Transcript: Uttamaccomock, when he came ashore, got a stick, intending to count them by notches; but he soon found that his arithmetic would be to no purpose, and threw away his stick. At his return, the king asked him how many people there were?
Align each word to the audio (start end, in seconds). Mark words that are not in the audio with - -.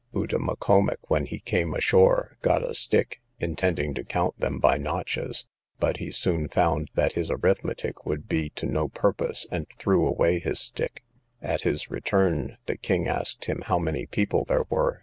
Uttamaccomock, 0.15 1.11
when 1.11 1.27
he 1.27 1.37
came 1.37 1.75
ashore, 1.75 2.35
got 2.41 2.67
a 2.67 2.73
stick, 2.73 3.21
intending 3.39 3.93
to 3.93 4.03
count 4.03 4.35
them 4.39 4.57
by 4.57 4.75
notches; 4.75 5.45
but 5.79 5.97
he 5.97 6.09
soon 6.09 6.47
found 6.47 6.89
that 6.95 7.11
his 7.13 7.29
arithmetic 7.29 8.03
would 8.03 8.27
be 8.27 8.49
to 8.55 8.65
no 8.65 8.87
purpose, 8.89 9.45
and 9.51 9.67
threw 9.77 10.07
away 10.07 10.39
his 10.39 10.59
stick. 10.59 11.03
At 11.39 11.61
his 11.61 11.91
return, 11.91 12.57
the 12.65 12.77
king 12.77 13.07
asked 13.07 13.45
him 13.45 13.61
how 13.67 13.77
many 13.77 14.07
people 14.07 14.43
there 14.43 14.65
were? 14.71 14.99